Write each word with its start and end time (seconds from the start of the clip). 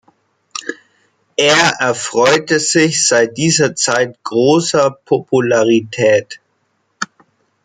Er 1.37 1.75
erfreute 1.77 2.59
sich 2.59 3.05
seit 3.07 3.37
dieser 3.37 3.75
Zeit 3.75 4.17
großer 4.23 4.89
Popularität. 5.05 6.41